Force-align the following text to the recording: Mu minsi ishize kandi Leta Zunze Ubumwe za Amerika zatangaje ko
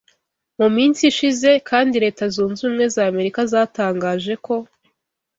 Mu 0.59 0.67
minsi 0.75 1.01
ishize 1.11 1.49
kandi 1.69 1.95
Leta 2.03 2.23
Zunze 2.33 2.59
Ubumwe 2.63 2.85
za 2.95 3.03
Amerika 3.11 3.39
zatangaje 3.51 4.33
ko 4.45 4.55